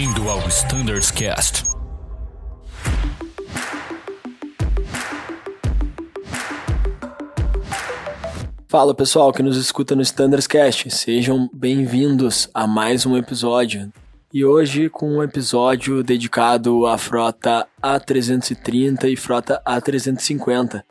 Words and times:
Bem-vindo 0.00 0.30
ao 0.30 0.38
Standards 0.48 1.10
Cast. 1.10 1.62
Fala 8.66 8.94
pessoal 8.94 9.30
que 9.30 9.42
nos 9.42 9.58
escuta 9.58 9.94
no 9.94 10.00
Standards 10.00 10.46
Cast, 10.46 10.90
sejam 10.90 11.50
bem-vindos 11.52 12.48
a 12.54 12.66
mais 12.66 13.04
um 13.04 13.14
episódio. 13.14 13.92
E 14.32 14.42
hoje 14.42 14.88
com 14.88 15.18
um 15.18 15.22
episódio 15.22 16.02
dedicado 16.02 16.86
à 16.86 16.96
frota 16.96 17.68
A330 17.82 19.04
e 19.04 19.16
frota 19.16 19.62
A350. 19.68 20.82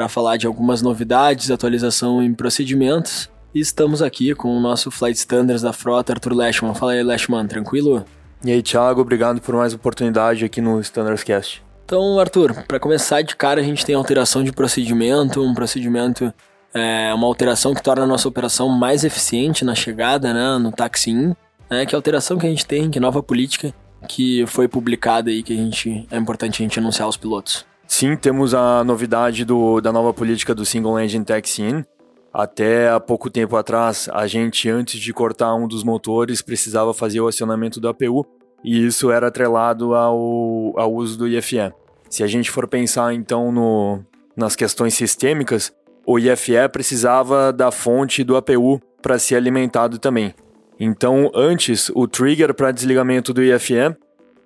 Para 0.00 0.08
falar 0.08 0.38
de 0.38 0.46
algumas 0.46 0.80
novidades, 0.80 1.50
atualização 1.50 2.22
em 2.22 2.32
procedimentos. 2.32 3.28
E 3.54 3.60
estamos 3.60 4.00
aqui 4.00 4.34
com 4.34 4.48
o 4.56 4.58
nosso 4.58 4.90
Flight 4.90 5.18
Standards 5.18 5.60
da 5.60 5.74
frota, 5.74 6.14
Arthur 6.14 6.32
Lashman. 6.32 6.74
Fala 6.74 6.92
aí, 6.92 7.02
Lashman, 7.02 7.46
tranquilo? 7.46 8.02
E 8.42 8.50
aí, 8.50 8.62
Thiago, 8.62 9.02
obrigado 9.02 9.42
por 9.42 9.54
mais 9.54 9.74
oportunidade 9.74 10.42
aqui 10.42 10.62
no 10.62 10.80
Standards 10.80 11.22
Cast. 11.22 11.62
Então, 11.84 12.18
Arthur, 12.18 12.64
para 12.66 12.80
começar 12.80 13.20
de 13.20 13.36
cara, 13.36 13.60
a 13.60 13.62
gente 13.62 13.84
tem 13.84 13.94
alteração 13.94 14.42
de 14.42 14.52
procedimento, 14.52 15.42
um 15.42 15.52
procedimento, 15.52 16.32
é, 16.72 17.12
uma 17.12 17.26
alteração 17.26 17.74
que 17.74 17.82
torna 17.82 18.04
a 18.04 18.06
nossa 18.06 18.26
operação 18.26 18.70
mais 18.70 19.04
eficiente 19.04 19.66
na 19.66 19.74
chegada, 19.74 20.32
né, 20.32 20.56
no 20.56 20.72
taxi-in, 20.72 21.36
né, 21.68 21.84
que 21.84 21.94
é 21.94 21.96
a 21.96 21.98
alteração 21.98 22.38
que 22.38 22.46
a 22.46 22.48
gente 22.48 22.64
tem, 22.64 22.90
que 22.90 22.98
nova 22.98 23.22
política 23.22 23.74
que 24.08 24.46
foi 24.46 24.66
publicada 24.66 25.28
aí, 25.28 25.42
que 25.42 25.52
a 25.52 25.56
gente, 25.56 26.06
é 26.10 26.16
importante 26.16 26.62
a 26.62 26.64
gente 26.64 26.78
anunciar 26.78 27.04
aos 27.04 27.18
pilotos. 27.18 27.68
Sim, 27.90 28.14
temos 28.16 28.54
a 28.54 28.84
novidade 28.84 29.44
do, 29.44 29.80
da 29.80 29.92
nova 29.92 30.14
política 30.14 30.54
do 30.54 30.64
Single 30.64 31.00
Engine 31.00 31.24
Taxi-In. 31.24 31.84
Até 32.32 32.88
há 32.88 33.00
pouco 33.00 33.28
tempo 33.28 33.56
atrás, 33.56 34.08
a 34.12 34.28
gente, 34.28 34.70
antes 34.70 34.98
de 35.00 35.12
cortar 35.12 35.56
um 35.56 35.66
dos 35.66 35.82
motores, 35.82 36.40
precisava 36.40 36.94
fazer 36.94 37.20
o 37.20 37.26
acionamento 37.26 37.80
do 37.80 37.88
APU, 37.88 38.24
e 38.64 38.86
isso 38.86 39.10
era 39.10 39.26
atrelado 39.26 39.92
ao, 39.96 40.72
ao 40.78 40.94
uso 40.94 41.18
do 41.18 41.26
IFE. 41.26 41.72
Se 42.08 42.22
a 42.22 42.28
gente 42.28 42.48
for 42.48 42.68
pensar 42.68 43.12
então 43.12 43.50
no, 43.50 43.98
nas 44.36 44.54
questões 44.54 44.94
sistêmicas, 44.94 45.72
o 46.06 46.16
IFE 46.16 46.68
precisava 46.72 47.52
da 47.52 47.72
fonte 47.72 48.22
do 48.22 48.36
APU 48.36 48.80
para 49.02 49.18
ser 49.18 49.34
alimentado 49.34 49.98
também. 49.98 50.32
Então, 50.78 51.28
antes, 51.34 51.90
o 51.92 52.06
trigger 52.06 52.54
para 52.54 52.70
desligamento 52.70 53.34
do 53.34 53.42
IFE 53.42 53.96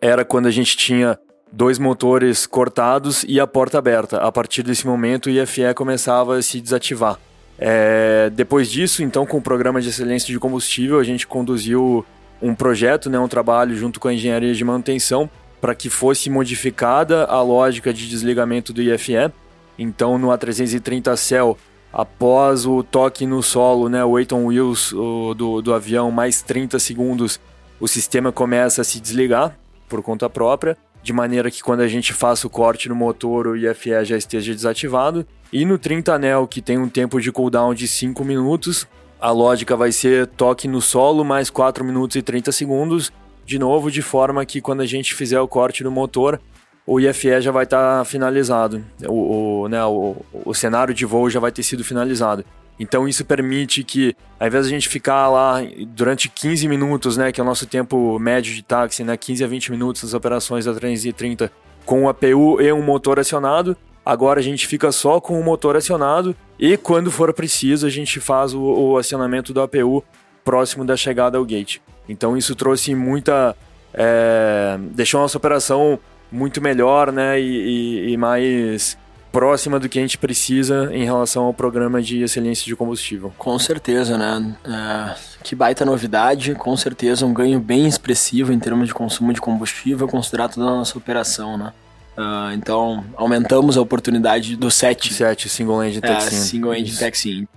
era 0.01 0.25
quando 0.25 0.47
a 0.47 0.51
gente 0.51 0.79
tinha 0.79 1.19
dois 1.55 1.79
motores 1.79 2.47
cortados 2.47 3.25
e 3.29 3.39
a 3.39 3.47
porta 3.47 3.79
aberta. 3.79 4.19
A 4.19 4.33
partir 4.33 4.63
desse 4.65 4.87
momento, 4.87 5.27
o 5.27 5.31
IFE 5.31 5.73
começava 5.75 6.37
a 6.37 6.43
se 6.43 6.61
desativar. 6.61 7.19
É, 7.57 8.29
depois 8.35 8.69
disso, 8.69 9.05
então, 9.05 9.25
com 9.25 9.39
o 9.39 9.43
programa 9.43 9.81
de 9.81 9.89
excelência 9.89 10.33
de 10.33 10.39
combustível, 10.41 10.99
a 10.99 11.05
gente 11.05 11.27
conduziu 11.27 12.05
um 12.43 12.55
projeto, 12.55 13.09
né, 13.09 13.19
um 13.19 13.29
trabalho 13.29 13.77
junto 13.77 14.01
com 14.01 14.09
a 14.09 14.15
engenharia 14.15 14.53
de 14.53 14.65
manutenção 14.65 15.31
para 15.61 15.75
que 15.75 15.89
fosse 15.89 16.29
modificada 16.29 17.25
a 17.25 17.41
lógica 17.41 17.95
de 17.95 18.09
desligamento 18.09 18.73
do 18.73 18.83
IFE. 18.83 19.33
Então, 19.79 20.19
no 20.19 20.29
A330 20.29 21.17
Cell, 21.17 21.57
após 21.93 22.67
o 22.67 22.83
toque 22.83 23.25
no 23.25 23.43
solo, 23.45 23.89
né, 23.89 24.05
o 24.05 24.11
weight 24.11 24.35
on 24.35 24.47
wheels 24.47 24.93
o, 24.93 25.33
do, 25.35 25.63
do 25.63 25.73
avião, 25.73 26.11
mais 26.11 26.43
30 26.43 26.81
segundos, 26.81 27.41
o 27.79 27.87
sistema 27.87 28.33
começa 28.33 28.83
a 28.83 28.85
se 28.85 28.99
desligar 29.01 29.57
por 29.89 30.03
conta 30.03 30.29
própria 30.29 30.77
de 31.05 31.13
maneira 31.13 31.51
que 31.51 31.63
quando 31.63 31.81
a 31.81 31.87
gente 31.87 32.15
faça 32.15 32.47
o 32.47 32.51
corte 32.51 32.89
no 32.89 32.95
motor, 32.95 33.47
o 33.47 33.55
IFE 33.55 34.07
já 34.07 34.17
esteja 34.17 34.55
desativado. 34.55 35.27
E 35.53 35.67
no 35.67 35.77
30 35.77 36.15
anel, 36.15 36.49
que 36.49 36.63
tem 36.63 36.79
um 36.79 36.89
tempo 36.89 37.21
de 37.21 37.31
cooldown 37.31 37.75
de 37.75 37.87
5 37.87 38.25
minutos, 38.25 38.89
a 39.21 39.31
lógica 39.31 39.77
vai 39.77 39.93
ser 39.93 40.27
toque 40.27 40.67
no 40.67 40.81
solo 40.81 41.23
mais 41.23 41.51
4 41.51 41.85
minutos 41.85 42.17
e 42.17 42.23
30 42.23 42.51
segundos, 42.53 43.13
de 43.45 43.59
novo, 43.59 43.91
de 43.91 44.01
forma 44.01 44.47
que 44.47 44.63
quando 44.63 44.81
a 44.81 44.87
gente 44.87 45.15
fizer 45.15 45.39
o 45.39 45.47
corte 45.47 45.85
no 45.85 45.91
motor, 45.91 46.41
o 46.87 46.99
IFE 46.99 47.43
já 47.43 47.53
vai 47.53 47.65
estar 47.65 47.99
tá 47.99 48.05
finalizado, 48.07 48.83
o, 49.07 49.65
o, 49.65 49.69
né, 49.69 49.85
o, 49.85 50.17
o 50.33 50.55
cenário 50.55 50.95
de 50.95 51.05
voo 51.05 51.29
já 51.29 51.39
vai 51.39 51.53
ter 51.53 51.63
sido 51.63 51.85
finalizado. 51.85 52.47
Então 52.79 53.07
isso 53.07 53.25
permite 53.25 53.85
que, 53.85 54.17
ao 54.39 54.47
invés 54.47 54.67
de 54.67 54.73
a 54.73 54.77
gente 54.77 54.89
ficar 54.89 55.29
lá 55.29 55.59
durante 55.89 56.29
15 56.29 56.67
minutos, 56.69 57.17
né, 57.17 57.31
que 57.31 57.41
é 57.41 57.45
o 57.45 57.47
nosso 57.47 57.67
tempo 57.67 58.19
médio 58.19 58.55
de 58.55 58.63
táxi, 58.63 59.05
né, 59.05 59.17
15 59.17 59.45
a 59.45 59.47
20 59.47 59.71
minutos 59.71 60.03
nas 60.03 60.15
operações 60.15 60.65
da 60.65 60.75
330 60.75 61.51
com 61.85 62.05
o 62.05 62.09
APU 62.09 62.61
e 62.61 62.73
um 62.73 62.83
motor 62.83 63.21
acionado, 63.21 63.77
agora 64.05 64.41
a 64.41 64.43
gente 64.43 64.67
fica 64.67 64.91
só 64.91 65.21
com 65.21 65.39
o 65.39 65.45
motor 65.45 65.77
acionado 65.77 66.35
e 66.59 66.77
quando 66.77 67.11
for 67.11 67.33
preciso 67.33 67.87
a 67.87 67.91
gente 67.91 68.19
faz 68.21 68.55
o, 68.55 68.61
o 68.61 68.99
acionamento 68.99 69.53
do 69.53 69.61
APU 69.61 70.03
próximo 70.45 70.85
da 70.85 70.97
chegada 70.97 71.39
ao 71.39 71.45
gate. 71.45 71.79
Então 72.09 72.37
isso 72.37 72.55
trouxe 72.55 72.95
muita... 72.95 73.57
É, 73.97 74.77
deixou 74.91 75.21
a 75.21 75.23
nossa 75.23 75.39
operação 75.39 75.99
muito 76.33 76.61
melhor, 76.61 77.13
né, 77.13 77.41
e, 77.41 77.45
e, 77.45 78.13
e 78.13 78.17
mais 78.17 78.99
próxima 79.35 79.81
do 79.81 79.89
que 79.89 79.99
a 79.99 80.03
gente 80.03 80.17
precisa 80.17 80.89
em 80.93 81.05
relação 81.05 81.45
ao 81.45 81.53
programa 81.53 82.01
de 82.01 82.23
excelência 82.23 82.65
de 82.65 82.77
combustível. 82.77 83.35
Com 83.37 83.59
certeza, 83.59 84.17
né? 84.17 84.55
É, 84.65 85.17
que 85.43 85.57
baita 85.57 85.85
novidade, 85.85 86.55
com 86.55 86.77
certeza 86.77 87.27
um 87.27 87.35
ganho 87.35 87.59
bem 87.59 87.89
expressivo 87.89 88.53
em 88.53 88.59
termos 88.61 88.87
de 88.87 88.95
consumo 88.95 89.33
de 89.33 89.41
combustível, 89.41 90.07
considerado 90.07 90.55
toda 90.55 90.67
a 90.67 90.77
nossa 90.77 90.97
operação, 90.97 91.59
né? 91.59 91.73
Uh, 92.17 92.55
então, 92.55 93.05
aumentamos 93.17 93.77
a 93.77 93.81
oportunidade 93.81 94.55
do 94.55 94.71
7. 94.71 95.13
7, 95.13 95.49
Single 95.49 95.85
Engine 95.85 96.01
Taxi. 96.01 96.35
É, 96.37 96.39
single 96.39 96.73
Engine 96.73 96.97
Taxi. 96.97 97.49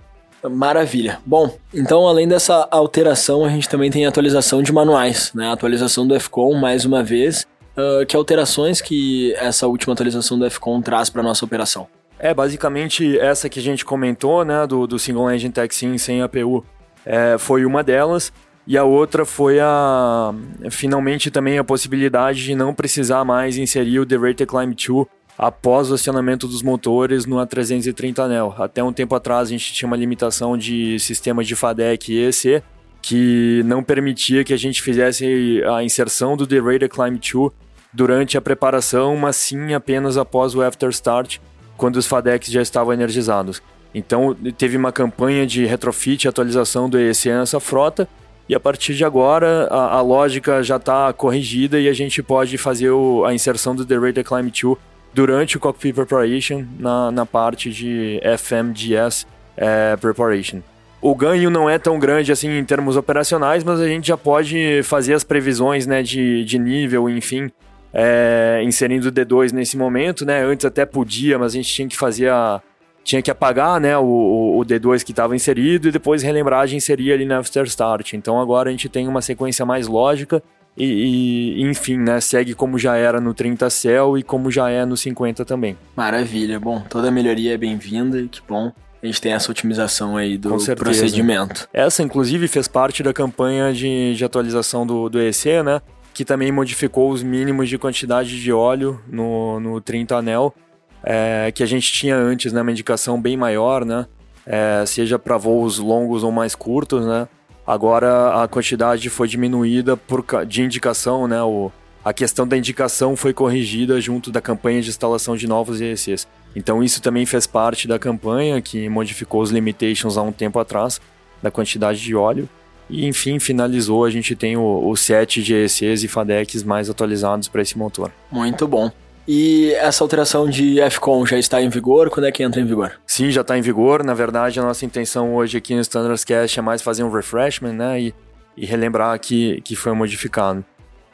Maravilha. 0.50 1.20
Bom, 1.24 1.56
então 1.72 2.08
além 2.08 2.26
dessa 2.26 2.66
alteração, 2.72 3.44
a 3.44 3.48
gente 3.50 3.68
também 3.68 3.88
tem 3.88 4.04
atualização 4.04 4.62
de 4.64 4.72
manuais, 4.72 5.30
né? 5.32 5.50
atualização 5.52 6.06
do 6.06 6.18
FCOM 6.18 6.54
mais 6.54 6.84
uma 6.84 7.04
vez 7.04 7.46
uh, 7.78 8.04
que 8.06 8.16
alterações 8.16 8.80
que 8.80 9.32
essa 9.34 9.66
última 9.66 9.92
atualização 9.92 10.38
do 10.38 10.50
FCON 10.50 10.82
traz 10.82 11.08
para 11.08 11.22
nossa 11.22 11.44
operação? 11.44 11.86
É, 12.18 12.34
basicamente 12.34 13.16
essa 13.18 13.48
que 13.48 13.60
a 13.60 13.62
gente 13.62 13.84
comentou, 13.84 14.44
né, 14.44 14.66
do, 14.66 14.86
do 14.86 14.98
Single 14.98 15.30
Engine 15.30 15.52
Taxi 15.52 15.98
sem 15.98 16.20
APU, 16.20 16.64
é, 17.06 17.36
foi 17.38 17.64
uma 17.64 17.82
delas. 17.82 18.32
E 18.66 18.76
a 18.76 18.84
outra 18.84 19.24
foi 19.24 19.58
a 19.60 20.34
finalmente 20.70 21.30
também 21.30 21.56
a 21.58 21.64
possibilidade 21.64 22.44
de 22.44 22.54
não 22.54 22.74
precisar 22.74 23.24
mais 23.24 23.56
inserir 23.56 23.98
o 23.98 24.04
The 24.04 24.16
Rate 24.16 24.44
Climb 24.44 24.74
2 24.74 25.06
após 25.38 25.90
o 25.90 25.94
acionamento 25.94 26.46
dos 26.46 26.62
motores 26.62 27.24
no 27.24 27.36
A330 27.36 28.18
anel. 28.18 28.54
Até 28.58 28.84
um 28.84 28.92
tempo 28.92 29.14
atrás 29.14 29.48
a 29.48 29.50
gente 29.52 29.72
tinha 29.72 29.86
uma 29.86 29.96
limitação 29.96 30.58
de 30.58 30.98
sistema 30.98 31.42
de 31.42 31.56
FADEC 31.56 32.12
e 32.12 32.18
EC 32.26 32.62
que 33.00 33.62
não 33.64 33.82
permitia 33.82 34.44
que 34.44 34.52
a 34.52 34.56
gente 34.56 34.82
fizesse 34.82 35.62
a 35.64 35.82
inserção 35.82 36.36
do 36.36 36.46
The 36.46 36.58
Rate 36.58 36.88
Climb 36.88 37.18
2 37.18 37.50
durante 37.92 38.36
a 38.36 38.40
preparação, 38.40 39.16
mas 39.16 39.36
sim 39.36 39.74
apenas 39.74 40.16
após 40.16 40.54
o 40.54 40.62
after 40.62 40.88
start, 40.90 41.38
quando 41.76 41.96
os 41.96 42.06
FADECs 42.06 42.50
já 42.50 42.62
estavam 42.62 42.92
energizados. 42.92 43.62
Então 43.94 44.36
teve 44.56 44.76
uma 44.76 44.92
campanha 44.92 45.46
de 45.46 45.64
retrofit 45.64 46.24
e 46.24 46.28
atualização 46.28 46.88
do 46.88 46.98
EEC 46.98 47.26
nessa 47.30 47.58
frota, 47.58 48.08
e 48.48 48.54
a 48.54 48.60
partir 48.60 48.94
de 48.94 49.04
agora 49.04 49.68
a, 49.70 49.96
a 49.96 50.00
lógica 50.00 50.62
já 50.62 50.76
está 50.76 51.12
corrigida 51.12 51.78
e 51.78 51.88
a 51.88 51.92
gente 51.92 52.22
pode 52.22 52.56
fazer 52.56 52.90
o, 52.90 53.24
a 53.24 53.34
inserção 53.34 53.74
do 53.74 53.84
The 53.84 53.96
Radar 53.96 54.24
Climb 54.24 54.50
2 54.50 54.76
durante 55.12 55.56
o 55.56 55.60
Cockpit 55.60 55.94
Preparation 55.94 56.64
na, 56.78 57.10
na 57.10 57.26
parte 57.26 57.70
de 57.70 58.20
FMGS 58.38 59.26
é, 59.56 59.96
Preparation. 59.96 60.62
O 61.00 61.14
ganho 61.14 61.50
não 61.50 61.70
é 61.70 61.78
tão 61.78 61.98
grande 61.98 62.32
assim 62.32 62.58
em 62.58 62.64
termos 62.64 62.96
operacionais, 62.96 63.62
mas 63.62 63.80
a 63.80 63.86
gente 63.86 64.08
já 64.08 64.16
pode 64.16 64.82
fazer 64.82 65.14
as 65.14 65.22
previsões 65.22 65.86
né, 65.86 66.02
de, 66.02 66.44
de 66.44 66.58
nível, 66.58 67.08
enfim, 67.08 67.50
é, 67.92 68.62
inserindo 68.64 69.08
o 69.08 69.12
D2 69.12 69.52
nesse 69.52 69.76
momento, 69.76 70.24
né? 70.24 70.42
Antes 70.42 70.64
até 70.64 70.84
podia, 70.84 71.38
mas 71.38 71.52
a 71.52 71.56
gente 71.56 71.72
tinha 71.72 71.88
que 71.88 71.96
fazer 71.96 72.30
a. 72.30 72.60
Tinha 73.04 73.22
que 73.22 73.30
apagar 73.30 73.80
né, 73.80 73.96
o, 73.96 74.58
o 74.58 74.64
D2 74.66 75.02
que 75.02 75.12
estava 75.12 75.34
inserido 75.34 75.88
e 75.88 75.90
depois 75.90 76.22
relembrar 76.22 76.66
de 76.66 76.76
inserir 76.76 77.10
ali 77.10 77.24
na 77.24 77.38
After 77.38 77.64
Start. 77.64 78.12
Então 78.12 78.38
agora 78.38 78.68
a 78.68 78.70
gente 78.70 78.86
tem 78.86 79.08
uma 79.08 79.22
sequência 79.22 79.64
mais 79.64 79.86
lógica 79.86 80.42
e, 80.76 81.56
e, 81.56 81.62
enfim, 81.62 81.96
né, 81.96 82.20
segue 82.20 82.52
como 82.52 82.78
já 82.78 82.96
era 82.96 83.18
no 83.18 83.32
30 83.32 83.70
Cell 83.70 84.18
e 84.18 84.22
como 84.22 84.50
já 84.50 84.68
é 84.68 84.84
no 84.84 84.94
50 84.94 85.42
também. 85.46 85.74
Maravilha, 85.96 86.60
bom, 86.60 86.80
toda 86.80 87.10
melhoria 87.10 87.54
é 87.54 87.56
bem-vinda 87.56 88.20
e 88.20 88.28
que 88.28 88.42
bom 88.46 88.70
a 89.02 89.06
gente 89.06 89.20
tem 89.20 89.32
essa 89.32 89.50
otimização 89.50 90.16
aí 90.16 90.36
do 90.36 90.50
procedimento. 90.76 91.68
Essa, 91.72 92.02
inclusive, 92.02 92.48
fez 92.48 92.66
parte 92.66 93.02
da 93.02 93.12
campanha 93.12 93.72
de, 93.72 94.14
de 94.14 94.24
atualização 94.24 94.86
do, 94.86 95.08
do 95.08 95.20
EC, 95.20 95.62
né? 95.64 95.80
Que 96.18 96.24
também 96.24 96.50
modificou 96.50 97.12
os 97.12 97.22
mínimos 97.22 97.68
de 97.68 97.78
quantidade 97.78 98.42
de 98.42 98.52
óleo 98.52 99.00
no, 99.06 99.60
no 99.60 99.80
30 99.80 100.16
anel, 100.16 100.52
é, 101.00 101.52
que 101.54 101.62
a 101.62 101.66
gente 101.66 101.92
tinha 101.92 102.16
antes, 102.16 102.52
né, 102.52 102.60
uma 102.60 102.72
indicação 102.72 103.22
bem 103.22 103.36
maior, 103.36 103.84
né, 103.84 104.04
é, 104.44 104.82
seja 104.84 105.16
para 105.16 105.36
voos 105.36 105.78
longos 105.78 106.24
ou 106.24 106.32
mais 106.32 106.56
curtos, 106.56 107.06
né, 107.06 107.28
agora 107.64 108.42
a 108.42 108.48
quantidade 108.48 109.08
foi 109.08 109.28
diminuída 109.28 109.96
por, 109.96 110.24
de 110.44 110.60
indicação, 110.60 111.28
né, 111.28 111.40
o, 111.40 111.70
a 112.04 112.12
questão 112.12 112.48
da 112.48 112.56
indicação 112.56 113.14
foi 113.14 113.32
corrigida 113.32 114.00
junto 114.00 114.32
da 114.32 114.40
campanha 114.40 114.82
de 114.82 114.88
instalação 114.88 115.36
de 115.36 115.46
novos 115.46 115.80
EECs. 115.80 116.26
Então 116.56 116.82
isso 116.82 117.00
também 117.00 117.26
fez 117.26 117.46
parte 117.46 117.86
da 117.86 117.96
campanha 117.96 118.60
que 118.60 118.88
modificou 118.88 119.40
os 119.40 119.52
limitations 119.52 120.16
há 120.16 120.22
um 120.22 120.32
tempo 120.32 120.58
atrás 120.58 121.00
da 121.40 121.48
quantidade 121.48 122.00
de 122.00 122.16
óleo. 122.16 122.48
E 122.88 123.06
enfim, 123.06 123.38
finalizou, 123.38 124.04
a 124.04 124.10
gente 124.10 124.34
tem 124.34 124.56
o, 124.56 124.88
o 124.88 124.96
set 124.96 125.42
de 125.42 125.54
EECs 125.54 126.02
e 126.02 126.08
FADECs 126.08 126.62
mais 126.62 126.88
atualizados 126.88 127.48
para 127.48 127.62
esse 127.62 127.76
motor. 127.76 128.10
Muito 128.30 128.66
bom. 128.66 128.90
E 129.30 129.74
essa 129.74 130.02
alteração 130.02 130.48
de 130.48 130.78
FCON 130.90 131.26
já 131.26 131.38
está 131.38 131.60
em 131.60 131.68
vigor? 131.68 132.08
Quando 132.08 132.26
é 132.26 132.32
que 132.32 132.42
entra 132.42 132.62
em 132.62 132.64
vigor? 132.64 132.98
Sim, 133.06 133.30
já 133.30 133.42
está 133.42 133.58
em 133.58 133.60
vigor. 133.60 134.02
Na 134.02 134.14
verdade, 134.14 134.58
a 134.58 134.62
nossa 134.62 134.86
intenção 134.86 135.34
hoje 135.34 135.58
aqui 135.58 135.74
no 135.74 135.82
Standards 135.82 136.24
Cast 136.24 136.58
é 136.58 136.62
mais 136.62 136.80
fazer 136.80 137.02
um 137.02 137.10
refreshment, 137.10 137.74
né? 137.74 138.00
E, 138.00 138.14
e 138.56 138.64
relembrar 138.64 139.20
que, 139.20 139.60
que 139.60 139.76
foi 139.76 139.92
modificado. 139.92 140.64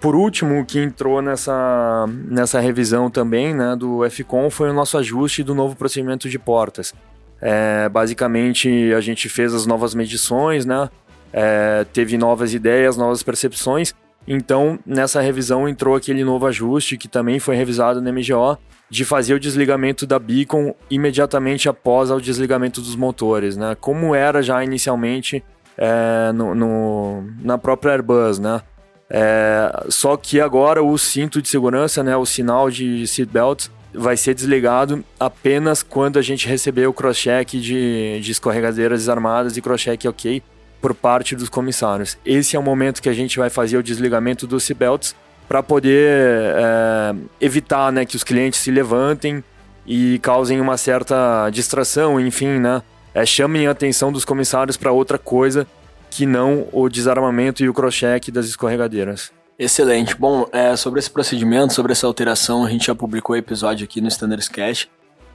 Por 0.00 0.14
último, 0.14 0.60
o 0.60 0.64
que 0.64 0.78
entrou 0.78 1.20
nessa, 1.20 2.06
nessa 2.28 2.60
revisão 2.60 3.10
também 3.10 3.54
né, 3.54 3.74
do 3.74 4.08
FCON 4.08 4.50
foi 4.50 4.70
o 4.70 4.72
nosso 4.72 4.98
ajuste 4.98 5.42
do 5.42 5.54
novo 5.54 5.74
procedimento 5.74 6.28
de 6.28 6.38
portas. 6.38 6.92
É, 7.40 7.88
basicamente, 7.88 8.92
a 8.94 9.00
gente 9.00 9.28
fez 9.28 9.52
as 9.52 9.66
novas 9.66 9.94
medições, 9.94 10.64
né? 10.64 10.88
É, 11.36 11.84
teve 11.92 12.16
novas 12.16 12.54
ideias, 12.54 12.96
novas 12.96 13.22
percepções 13.22 13.92
então, 14.26 14.78
nessa 14.86 15.20
revisão 15.20 15.68
entrou 15.68 15.94
aquele 15.94 16.24
novo 16.24 16.46
ajuste 16.46 16.96
que 16.96 17.08
também 17.08 17.38
foi 17.38 17.56
revisado 17.56 18.00
no 18.00 18.12
MGO 18.12 18.58
de 18.88 19.04
fazer 19.04 19.34
o 19.34 19.40
desligamento 19.40 20.06
da 20.06 20.18
beacon 20.18 20.74
imediatamente 20.90 21.68
após 21.68 22.10
o 22.10 22.20
desligamento 22.20 22.80
dos 22.80 22.96
motores, 22.96 23.56
né? 23.56 23.76
Como 23.80 24.14
era 24.14 24.42
já 24.42 24.62
inicialmente 24.64 25.44
é, 25.76 26.32
no, 26.32 26.54
no, 26.54 27.24
na 27.42 27.58
própria 27.58 27.92
Airbus, 27.92 28.38
né? 28.38 28.62
É, 29.10 29.84
só 29.88 30.16
que 30.16 30.40
agora 30.40 30.82
o 30.82 30.96
cinto 30.96 31.42
de 31.42 31.48
segurança, 31.48 32.02
né, 32.02 32.16
o 32.16 32.24
sinal 32.24 32.70
de 32.70 33.06
seatbelt, 33.06 33.68
vai 33.92 34.16
ser 34.16 34.34
desligado 34.34 35.04
apenas 35.20 35.82
quando 35.82 36.18
a 36.18 36.22
gente 36.22 36.48
receber 36.48 36.86
o 36.86 36.92
cross-check 36.92 37.50
de, 37.60 38.18
de 38.20 38.32
escorregadeiras 38.32 39.00
desarmadas 39.00 39.56
e 39.56 39.60
cross-check 39.60 40.06
ok 40.06 40.42
por 40.84 40.94
parte 40.94 41.34
dos 41.34 41.48
comissários. 41.48 42.18
Esse 42.26 42.56
é 42.56 42.58
o 42.58 42.62
momento 42.62 43.00
que 43.00 43.08
a 43.08 43.12
gente 43.14 43.38
vai 43.38 43.48
fazer 43.48 43.78
o 43.78 43.82
desligamento 43.82 44.46
dos 44.46 44.64
seatbelts 44.64 45.16
para 45.48 45.62
poder 45.62 46.10
é, 46.10 47.14
evitar 47.40 47.90
né, 47.90 48.04
que 48.04 48.14
os 48.14 48.22
clientes 48.22 48.60
se 48.60 48.70
levantem 48.70 49.42
e 49.86 50.18
causem 50.18 50.60
uma 50.60 50.76
certa 50.76 51.48
distração, 51.48 52.20
enfim, 52.20 52.58
né? 52.58 52.82
É, 53.14 53.24
chamem 53.24 53.66
a 53.66 53.70
atenção 53.70 54.12
dos 54.12 54.26
comissários 54.26 54.76
para 54.76 54.92
outra 54.92 55.16
coisa 55.16 55.66
que 56.10 56.26
não 56.26 56.68
o 56.70 56.86
desarmamento 56.90 57.64
e 57.64 57.68
o 57.68 57.72
cross-check 57.72 58.30
das 58.30 58.44
escorregadeiras. 58.44 59.32
Excelente. 59.58 60.14
Bom, 60.14 60.46
é, 60.52 60.76
sobre 60.76 61.00
esse 61.00 61.10
procedimento, 61.10 61.72
sobre 61.72 61.92
essa 61.92 62.06
alteração, 62.06 62.62
a 62.62 62.68
gente 62.68 62.88
já 62.88 62.94
publicou 62.94 63.34
episódio 63.34 63.84
aqui 63.84 64.02
no 64.02 64.08
Standards 64.08 64.48
Cash, 64.48 64.86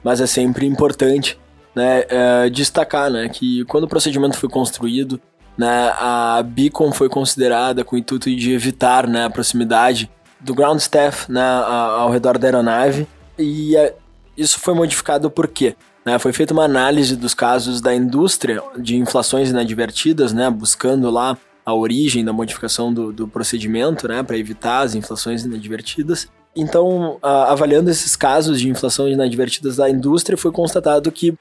mas 0.04 0.20
é 0.20 0.28
sempre 0.28 0.64
importante 0.64 1.36
né, 1.74 2.04
é, 2.08 2.50
destacar 2.50 3.10
né, 3.10 3.28
que 3.28 3.64
quando 3.64 3.84
o 3.84 3.88
procedimento 3.88 4.36
foi 4.36 4.48
construído, 4.48 5.20
né, 5.56 5.92
a 5.98 6.42
Beacon 6.42 6.92
foi 6.92 7.08
considerada 7.08 7.84
com 7.84 7.96
o 7.96 7.98
intuito 7.98 8.34
de 8.34 8.52
evitar 8.52 9.06
né, 9.06 9.24
a 9.24 9.30
proximidade 9.30 10.10
do 10.40 10.54
ground 10.54 10.78
staff 10.78 11.30
né, 11.30 11.42
ao 11.42 12.10
redor 12.10 12.38
da 12.38 12.46
aeronave 12.46 13.06
e 13.38 13.76
é, 13.76 13.94
isso 14.36 14.58
foi 14.58 14.74
modificado 14.74 15.30
por 15.30 15.48
quê? 15.48 15.76
Né, 16.04 16.18
foi 16.18 16.32
feita 16.32 16.54
uma 16.54 16.64
análise 16.64 17.14
dos 17.14 17.34
casos 17.34 17.80
da 17.80 17.94
indústria 17.94 18.62
de 18.78 18.96
inflações 18.96 19.50
inadvertidas, 19.50 20.32
né, 20.32 20.48
buscando 20.48 21.10
lá 21.10 21.36
a 21.64 21.74
origem 21.74 22.24
da 22.24 22.32
modificação 22.32 22.92
do, 22.92 23.12
do 23.12 23.28
procedimento 23.28 24.08
né, 24.08 24.22
para 24.22 24.38
evitar 24.38 24.80
as 24.80 24.94
inflações 24.94 25.44
inadvertidas. 25.44 26.26
Então, 26.56 27.18
avaliando 27.22 27.90
esses 27.90 28.16
casos 28.16 28.58
de 28.58 28.68
inflação 28.68 29.08
inadvertidas 29.08 29.76
da 29.76 29.88
indústria, 29.88 30.36
foi 30.36 30.50
constatado 30.50 31.12
que 31.12 31.34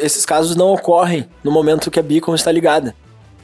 esses 0.00 0.26
casos 0.26 0.56
não 0.56 0.72
ocorrem 0.72 1.28
no 1.44 1.52
momento 1.52 1.90
que 1.90 2.00
a 2.00 2.02
beacon 2.02 2.34
está 2.34 2.50
ligada 2.50 2.94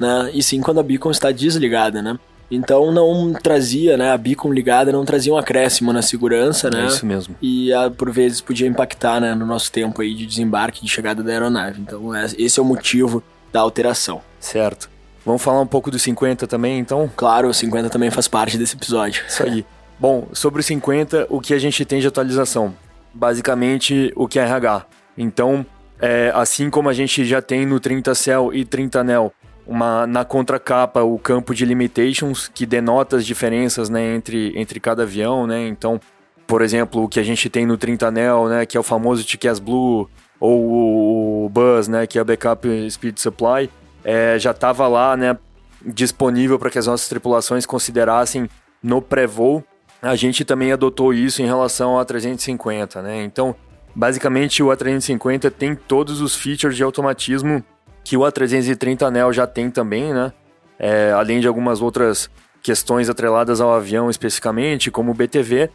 né? 0.02 0.30
E 0.34 0.42
sim 0.42 0.60
quando 0.60 0.80
a 0.80 0.82
beacon 0.82 1.10
está 1.10 1.30
desligada, 1.30 2.02
né? 2.02 2.18
Então 2.50 2.92
não 2.92 3.32
trazia, 3.32 3.96
né, 3.96 4.12
a 4.12 4.18
beacon 4.18 4.52
ligada 4.52 4.92
não 4.92 5.06
trazia 5.06 5.32
um 5.32 5.38
acréscimo 5.38 5.90
na 5.90 6.02
segurança, 6.02 6.68
né? 6.68 6.82
É 6.82 6.86
isso 6.86 7.06
mesmo. 7.06 7.34
E 7.40 7.72
a, 7.72 7.90
por 7.90 8.10
vezes 8.10 8.42
podia 8.42 8.68
impactar, 8.68 9.20
né, 9.20 9.34
no 9.34 9.46
nosso 9.46 9.72
tempo 9.72 10.02
aí 10.02 10.12
de 10.14 10.26
desembarque, 10.26 10.84
de 10.84 10.90
chegada 10.90 11.22
da 11.22 11.32
aeronave. 11.32 11.80
Então 11.80 12.14
é, 12.14 12.26
esse 12.36 12.60
é 12.60 12.62
o 12.62 12.66
motivo 12.66 13.22
da 13.50 13.60
alteração. 13.60 14.20
Certo. 14.38 14.90
Vamos 15.24 15.40
falar 15.40 15.60
um 15.60 15.66
pouco 15.66 15.90
do 15.90 15.98
50 15.98 16.46
também, 16.46 16.78
então? 16.78 17.10
Claro, 17.16 17.48
o 17.48 17.54
50 17.54 17.88
também 17.88 18.10
faz 18.10 18.28
parte 18.28 18.58
desse 18.58 18.76
episódio. 18.76 19.22
Isso 19.26 19.42
aí. 19.42 19.64
Bom, 19.98 20.28
sobre 20.32 20.60
o 20.60 20.62
50, 20.62 21.28
o 21.30 21.40
que 21.40 21.54
a 21.54 21.58
gente 21.58 21.84
tem 21.86 22.00
de 22.00 22.08
atualização? 22.08 22.74
Basicamente, 23.14 24.12
o 24.16 24.26
que 24.28 24.38
é 24.38 24.42
RH. 24.42 24.84
Então, 25.16 25.64
é, 26.00 26.32
assim 26.34 26.68
como 26.68 26.88
a 26.88 26.92
gente 26.92 27.24
já 27.24 27.40
tem 27.40 27.64
no 27.64 27.78
30 27.78 28.14
Cell 28.14 28.52
e 28.52 28.64
30 28.64 29.04
Nel 29.04 29.32
uma, 29.66 30.06
na 30.06 30.24
contracapa 30.24 31.02
o 31.02 31.18
campo 31.18 31.54
de 31.54 31.64
limitations 31.64 32.48
que 32.48 32.66
denota 32.66 33.16
as 33.16 33.26
diferenças 33.26 33.88
né, 33.88 34.14
entre, 34.14 34.52
entre 34.56 34.80
cada 34.80 35.02
avião, 35.02 35.46
né? 35.46 35.66
Então, 35.68 36.00
por 36.46 36.62
exemplo, 36.62 37.04
o 37.04 37.08
que 37.08 37.20
a 37.20 37.22
gente 37.22 37.48
tem 37.48 37.64
no 37.64 37.76
30 37.76 38.10
Nel, 38.10 38.48
né, 38.48 38.66
que 38.66 38.76
é 38.76 38.80
o 38.80 38.82
famoso 38.82 39.24
TQS 39.24 39.58
Blue, 39.58 40.08
ou 40.38 41.44
o 41.44 41.48
Buzz, 41.48 41.88
né, 41.88 42.06
que 42.06 42.18
é 42.18 42.22
o 42.22 42.24
Backup 42.24 42.90
Speed 42.90 43.18
Supply, 43.18 43.70
é, 44.04 44.38
já 44.38 44.50
estava 44.50 44.88
lá, 44.88 45.16
né, 45.16 45.38
disponível 45.84 46.58
para 46.58 46.68
que 46.70 46.78
as 46.78 46.86
nossas 46.86 47.08
tripulações 47.08 47.64
considerassem 47.64 48.48
no 48.82 49.00
pré-voo. 49.00 49.64
A 50.00 50.16
gente 50.16 50.44
também 50.44 50.72
adotou 50.72 51.14
isso 51.14 51.42
em 51.42 51.46
relação 51.46 51.96
ao 51.96 52.04
A350, 52.04 53.00
né? 53.02 53.22
Então, 53.22 53.54
basicamente 53.94 54.62
o 54.62 54.66
A350 54.66 55.50
tem 55.50 55.76
todos 55.76 56.20
os 56.20 56.34
features 56.34 56.76
de 56.76 56.82
automatismo 56.82 57.64
que 58.04 58.16
o 58.16 58.20
A330 58.20 59.10
Neo 59.10 59.32
já 59.32 59.46
tem 59.46 59.70
também, 59.70 60.12
né? 60.12 60.32
É, 60.78 61.12
além 61.12 61.40
de 61.40 61.46
algumas 61.46 61.80
outras 61.80 62.30
questões 62.62 63.08
atreladas 63.08 63.60
ao 63.60 63.72
avião 63.72 64.08
especificamente, 64.08 64.90
como 64.90 65.10
o 65.10 65.14
BTV, 65.14 65.70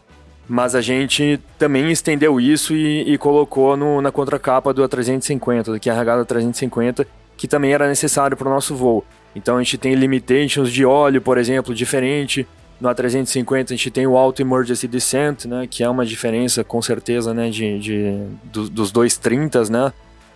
mas 0.47 0.75
a 0.75 0.81
gente 0.81 1.39
também 1.57 1.91
estendeu 1.91 2.39
isso 2.39 2.73
e, 2.73 3.13
e 3.13 3.17
colocou 3.17 3.75
no, 3.75 4.01
na 4.01 4.11
contracapa 4.11 4.73
do 4.73 4.81
A350, 4.81 5.63
do 5.63 5.79
QRH 5.79 6.17
do 6.17 6.25
A350, 6.25 7.05
que 7.35 7.47
também 7.47 7.73
era 7.73 7.87
necessário 7.87 8.37
para 8.37 8.47
o 8.47 8.51
nosso 8.51 8.75
voo. 8.75 9.03
Então 9.35 9.57
a 9.57 9.63
gente 9.63 9.77
tem 9.77 9.93
limitations 9.93 10.71
de 10.71 10.85
óleo, 10.85 11.21
por 11.21 11.37
exemplo, 11.37 11.75
diferente. 11.75 12.47
No 12.79 12.89
A350 12.89 13.65
a 13.65 13.75
gente 13.75 13.91
tem 13.91 14.07
o 14.07 14.17
Auto 14.17 14.41
Emergency 14.41 14.87
Descent, 14.87 15.45
né, 15.45 15.67
que 15.69 15.83
é 15.83 15.89
uma 15.89 16.05
diferença 16.05 16.63
com 16.63 16.81
certeza 16.81 17.33
né, 17.33 17.49
de, 17.49 17.79
de 17.79 18.27
do, 18.45 18.69
dos 18.69 18.91
dois 18.91 19.17
30, 19.17 19.63
né? 19.69 19.91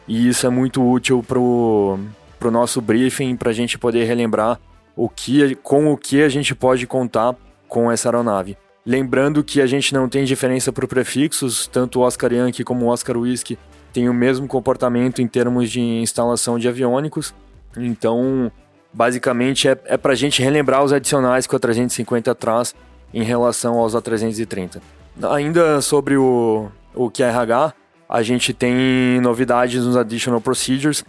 E 0.08 0.28
isso 0.28 0.46
é 0.46 0.50
muito 0.50 0.84
útil 0.88 1.24
pro, 1.26 2.00
pro 2.40 2.52
nosso 2.52 2.82
briefing, 2.82 3.36
para 3.36 3.52
a 3.52 3.54
gente 3.54 3.78
poder 3.78 4.06
relembrar 4.06 4.60
o 4.96 5.08
que, 5.08 5.56
com 5.56 5.92
o 5.92 5.98
que 5.98 6.22
a 6.22 6.30
gente 6.30 6.54
pode 6.54 6.86
contar 6.86 7.36
com 7.68 7.92
essa 7.92 8.10
aeronave. 8.10 8.58
Lembrando 8.86 9.44
que 9.44 9.62
a 9.62 9.68
gente 9.68 9.94
não 9.94 10.10
tem 10.10 10.26
diferença 10.26 10.74
por 10.74 10.88
prefixos, 10.88 11.68
tanto 11.68 12.00
o 12.00 12.02
Oscar 12.02 12.34
Yankee 12.34 12.64
como 12.64 12.86
o 12.86 12.90
Oscar 12.90 13.16
Whisky 13.16 13.58
têm 13.94 14.10
o 14.10 14.14
mesmo 14.14 14.48
comportamento 14.48 15.22
em 15.22 15.28
termos 15.28 15.70
de 15.70 15.80
instalação 15.80 16.58
de 16.58 16.68
aviônicos. 16.68 17.34
Então, 17.78 18.52
basicamente, 18.92 19.68
é, 19.68 19.78
é 19.86 19.98
para 19.98 20.14
a 20.14 20.16
gente 20.16 20.42
relembrar 20.42 20.84
os 20.84 20.92
adicionais 20.92 21.46
que 21.46 21.56
o 21.56 21.60
A350 21.60 22.36
traz 22.36 22.76
em 23.14 23.24
relação 23.24 23.78
aos 23.78 23.94
A330. 23.94 24.82
Ainda 25.30 25.82
sobre 25.82 26.18
o, 26.18 26.70
o 26.96 27.12
QRH, 27.12 27.74
a 28.12 28.22
gente 28.22 28.54
tem 28.54 29.22
novidades 29.22 29.86
nos 29.86 29.96
Additional 29.96 30.42
Procedures. 30.42 31.02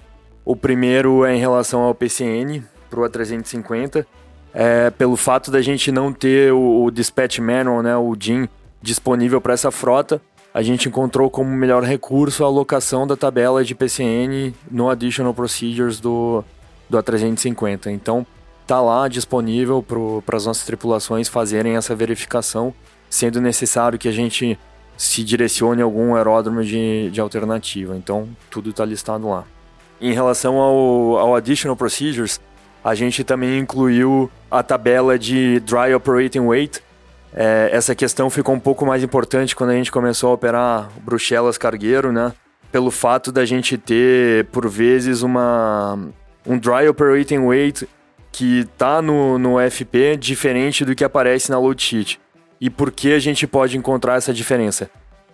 O 0.44 0.54
primeiro 0.54 1.24
é 1.24 1.34
em 1.34 1.40
relação 1.40 1.80
ao 1.80 1.92
PCN 1.92 2.62
para 2.88 3.00
o 3.00 3.02
A350. 3.02 4.06
É, 4.54 4.88
pelo 4.90 5.16
fato 5.16 5.50
da 5.50 5.60
gente 5.60 5.90
não 5.90 6.12
ter 6.12 6.52
o, 6.52 6.84
o 6.84 6.90
Dispatch 6.92 7.40
Manual, 7.40 7.82
né, 7.82 7.96
o 7.96 8.14
DIN, 8.14 8.48
disponível 8.80 9.40
para 9.40 9.54
essa 9.54 9.72
frota, 9.72 10.22
a 10.54 10.62
gente 10.62 10.88
encontrou 10.88 11.28
como 11.28 11.50
melhor 11.50 11.82
recurso 11.82 12.44
a 12.44 12.46
alocação 12.46 13.04
da 13.04 13.16
tabela 13.16 13.64
de 13.64 13.74
PCN 13.74 14.54
no 14.70 14.88
Additional 14.88 15.34
Procedures 15.34 15.98
do, 15.98 16.44
do 16.88 16.98
A350. 16.98 17.88
Então, 17.88 18.24
tá 18.64 18.80
lá 18.80 19.08
disponível 19.08 19.84
para 20.24 20.36
as 20.36 20.46
nossas 20.46 20.64
tripulações 20.64 21.28
fazerem 21.28 21.74
essa 21.74 21.96
verificação, 21.96 22.72
sendo 23.10 23.40
necessário 23.40 23.98
que 23.98 24.08
a 24.08 24.12
gente 24.12 24.56
se 24.96 25.24
direcione 25.24 25.82
a 25.82 25.84
algum 25.84 26.14
aeródromo 26.14 26.62
de, 26.62 27.10
de 27.10 27.20
alternativa. 27.20 27.96
Então, 27.96 28.28
tudo 28.50 28.70
está 28.70 28.84
listado 28.84 29.28
lá. 29.28 29.44
Em 30.00 30.12
relação 30.12 30.56
ao, 30.56 31.18
ao 31.18 31.36
Additional 31.36 31.76
Procedures, 31.76 32.40
a 32.84 32.94
gente 32.94 33.22
também 33.22 33.58
incluiu 33.58 34.30
a 34.50 34.62
tabela 34.62 35.18
de 35.18 35.60
Dry 35.60 35.94
Operating 35.94 36.40
Weight. 36.40 36.82
É, 37.34 37.70
essa 37.72 37.94
questão 37.94 38.28
ficou 38.28 38.54
um 38.54 38.60
pouco 38.60 38.84
mais 38.84 39.02
importante 39.02 39.54
quando 39.54 39.70
a 39.70 39.74
gente 39.74 39.92
começou 39.92 40.30
a 40.30 40.34
operar 40.34 40.90
Bruxelas 41.00 41.56
Cargueiro, 41.56 42.12
né? 42.12 42.32
Pelo 42.70 42.90
fato 42.90 43.30
da 43.30 43.44
gente 43.44 43.78
ter, 43.78 44.46
por 44.46 44.68
vezes, 44.68 45.22
uma, 45.22 45.98
um 46.46 46.58
Dry 46.58 46.88
Operating 46.88 47.38
Weight 47.38 47.88
que 48.32 48.60
está 48.60 49.02
no, 49.02 49.38
no 49.38 49.56
FP 49.70 50.16
diferente 50.16 50.84
do 50.84 50.94
que 50.94 51.04
aparece 51.04 51.50
na 51.50 51.58
load 51.58 51.80
sheet. 51.80 52.18
E 52.62 52.70
por 52.70 52.92
que 52.92 53.12
a 53.12 53.18
gente 53.18 53.44
pode 53.44 53.76
encontrar 53.76 54.14
essa 54.14 54.32
diferença? 54.32 54.88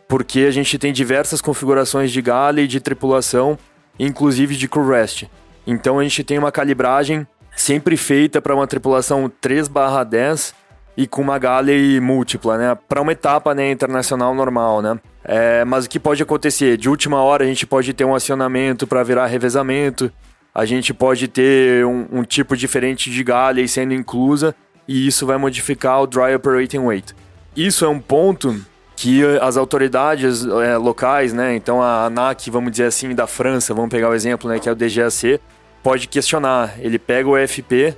Porque 0.09 0.47
a 0.49 0.51
gente 0.51 0.79
tem 0.79 0.95
diversas 0.95 1.43
configurações 1.43 2.11
de 2.11 2.23
galley 2.23 2.67
de 2.67 2.81
tripulação, 2.81 3.59
inclusive 3.99 4.57
de 4.57 4.67
crew 4.67 4.89
rest. 4.89 5.25
Então 5.67 5.99
a 5.99 6.03
gente 6.03 6.25
tem 6.25 6.39
uma 6.39 6.51
calibragem 6.51 7.27
sempre 7.55 7.99
feita 7.99 8.41
para 8.41 8.55
uma 8.55 8.67
tripulação 8.67 9.31
3/10 9.43 10.55
e 10.97 11.07
com 11.07 11.21
uma 11.21 11.39
galley 11.39 12.01
múltipla, 12.01 12.57
né? 12.57 12.79
Para 12.89 13.03
uma 13.03 13.13
etapa 13.13 13.55
né, 13.55 13.71
internacional 13.71 14.35
normal, 14.35 14.81
né? 14.81 14.99
É, 15.23 15.67
mas 15.67 15.85
o 15.85 15.91
que 15.91 16.01
pode 16.01 16.23
acontecer? 16.23 16.79
De 16.79 16.89
última 16.89 17.23
hora 17.23 17.45
a 17.45 17.47
gente 17.47 17.67
pode 17.67 17.93
ter 17.93 18.07
um 18.07 18.15
acionamento 18.15 18.87
para 18.87 19.03
virar 19.03 19.27
revezamento, 19.27 20.11
a 20.55 20.65
gente 20.65 20.95
pode 20.95 21.29
ter 21.29 21.85
um, 21.85 22.07
um 22.11 22.23
tipo 22.23 22.57
diferente 22.57 23.11
de 23.11 23.23
galley 23.23 23.69
sendo 23.69 23.93
inclusa 23.93 24.57
e 24.88 25.07
isso 25.07 25.26
vai 25.26 25.37
modificar 25.37 26.00
o 26.00 26.07
Dry 26.07 26.35
Operating 26.35 26.78
Weight. 26.78 27.14
Isso 27.54 27.85
é 27.85 27.88
um 27.88 28.00
ponto 28.00 28.59
que 28.97 29.23
as 29.40 29.57
autoridades 29.57 30.45
é, 30.45 30.76
locais, 30.76 31.33
né, 31.33 31.54
então 31.54 31.80
a 31.80 32.07
ANAC, 32.07 32.50
vamos 32.50 32.73
dizer 32.73 32.87
assim, 32.87 33.14
da 33.14 33.28
França, 33.28 33.73
vamos 33.73 33.90
pegar 33.90 34.09
o 34.09 34.14
exemplo, 34.14 34.50
né, 34.50 34.59
que 34.59 34.68
é 34.68 34.73
o 34.73 34.75
DGAC, 34.75 35.38
pode 35.83 36.09
questionar. 36.09 36.75
Ele 36.80 36.99
pega 36.99 37.28
o 37.28 37.37
FP, 37.37 37.95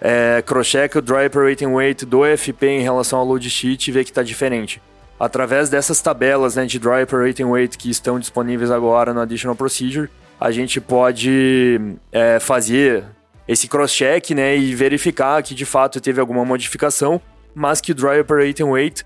é, 0.00 0.42
crosscheck 0.44 0.98
o 0.98 1.00
Dry 1.00 1.26
Operating 1.26 1.66
Weight 1.66 2.04
do 2.04 2.22
FP 2.36 2.66
em 2.66 2.82
relação 2.82 3.20
ao 3.20 3.24
load 3.24 3.48
sheet 3.48 3.88
e 3.88 3.92
vê 3.92 4.04
que 4.04 4.10
está 4.10 4.22
diferente. 4.22 4.82
Através 5.18 5.70
dessas 5.70 6.02
tabelas 6.02 6.56
né, 6.56 6.66
de 6.66 6.78
Dry 6.78 7.04
Operating 7.04 7.44
Weight 7.44 7.78
que 7.78 7.88
estão 7.88 8.18
disponíveis 8.18 8.70
agora 8.70 9.14
no 9.14 9.20
Additional 9.20 9.54
Procedure, 9.54 10.10
a 10.40 10.50
gente 10.50 10.80
pode 10.80 11.80
é, 12.10 12.40
fazer 12.40 13.04
esse 13.46 13.68
cross-check 13.68 14.30
né, 14.30 14.56
e 14.56 14.74
verificar 14.74 15.42
que 15.42 15.54
de 15.54 15.64
fato 15.64 16.00
teve 16.00 16.20
alguma 16.20 16.44
modificação, 16.44 17.20
mas 17.54 17.80
que 17.80 17.92
o 17.92 17.94
Dry 17.94 18.20
Operating 18.20 18.64
Weight 18.64 19.04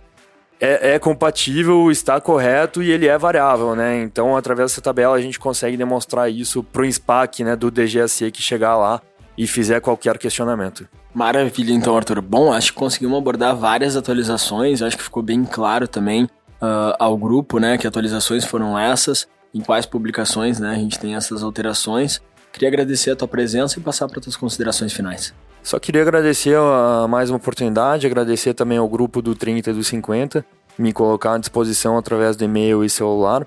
é, 0.61 0.95
é, 0.95 0.99
compatível, 0.99 1.91
está 1.91 2.21
correto 2.21 2.83
e 2.83 2.91
ele 2.91 3.07
é 3.07 3.19
variável, 3.19 3.75
né? 3.75 4.03
Então, 4.03 4.37
através 4.37 4.71
dessa 4.71 4.81
tabela, 4.81 5.15
a 5.15 5.21
gente 5.21 5.39
consegue 5.39 5.77
demonstrar 5.77 6.31
isso 6.31 6.63
para 6.63 6.83
o 6.83 6.91
SPAC 6.91 7.45
né, 7.45 7.55
do 7.55 7.71
DGAC 7.71 8.31
que 8.31 8.41
chegar 8.41 8.77
lá 8.77 9.01
e 9.37 9.47
fizer 9.47 9.81
qualquer 9.81 10.17
questionamento. 10.17 10.89
Maravilha, 11.13 11.73
então, 11.73 11.97
Arthur. 11.97 12.23
Bom, 12.23 12.53
acho 12.53 12.73
que 12.73 12.79
conseguimos 12.79 13.19
abordar 13.19 13.55
várias 13.55 13.97
atualizações, 13.97 14.81
acho 14.81 14.97
que 14.97 15.03
ficou 15.03 15.23
bem 15.23 15.45
claro 15.45 15.87
também 15.87 16.25
uh, 16.25 16.97
ao 16.99 17.17
grupo, 17.19 17.59
né, 17.59 17.77
que 17.77 17.87
atualizações 17.87 18.45
foram 18.45 18.79
essas 18.79 19.29
em 19.55 19.61
quais 19.61 19.87
publicações 19.87 20.61
né, 20.61 20.71
a 20.71 20.75
gente 20.75 20.99
tem 20.99 21.15
essas 21.15 21.43
alterações. 21.43 22.21
Queria 22.57 22.71
agradecer 22.71 23.11
a 23.11 23.17
tua 23.17 23.29
presença 23.29 23.79
e 23.79 23.83
passar 23.83 24.09
para 24.09 24.19
tuas 24.19 24.35
considerações 24.35 24.91
finais. 24.91 25.35
Só 25.63 25.79
queria 25.79 26.01
agradecer 26.01 26.57
a 26.57 27.07
mais 27.07 27.29
uma 27.29 27.37
oportunidade, 27.37 28.07
agradecer 28.07 28.55
também 28.55 28.79
ao 28.79 28.89
grupo 28.89 29.21
do 29.21 29.35
30 29.35 29.73
e 29.73 29.73
do 29.75 29.85
50, 29.85 30.43
me 30.79 30.91
colocar 30.91 31.35
à 31.35 31.39
disposição 31.39 31.99
através 31.99 32.35
do 32.35 32.45
e-mail 32.45 32.83
e 32.83 32.89
celular. 32.89 33.47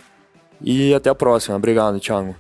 E 0.61 0.93
até 0.93 1.09
a 1.09 1.15
próxima. 1.15 1.55
Obrigado, 1.55 1.99
Thiago. 1.99 2.35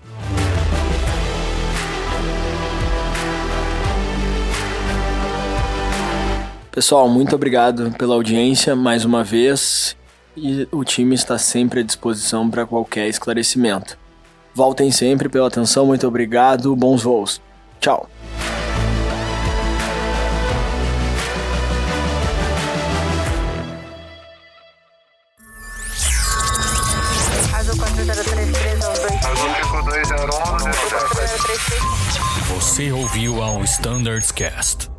Pessoal, 6.69 7.09
muito 7.09 7.33
obrigado 7.33 7.91
pela 7.97 8.13
audiência 8.13 8.75
mais 8.75 9.03
uma 9.03 9.23
vez 9.23 9.97
e 10.37 10.67
o 10.71 10.83
time 10.83 11.15
está 11.15 11.35
sempre 11.39 11.79
à 11.79 11.83
disposição 11.83 12.47
para 12.47 12.63
qualquer 12.63 13.07
esclarecimento. 13.07 13.97
Voltem 14.53 14.91
sempre 14.91 15.29
pela 15.29 15.47
atenção, 15.47 15.85
muito 15.85 16.07
obrigado, 16.07 16.75
bons 16.75 17.03
voos. 17.03 17.41
Tchau. 17.79 18.09
Você 32.47 32.91
ouviu 32.91 33.41
ao 33.41 33.63
Standards 33.63 34.31
Cast. 34.31 34.98